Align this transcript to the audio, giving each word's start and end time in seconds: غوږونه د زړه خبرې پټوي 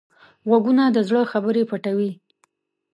غوږونه 0.47 0.83
د 0.95 0.97
زړه 1.07 1.21
خبرې 1.31 1.63
پټوي 1.69 2.11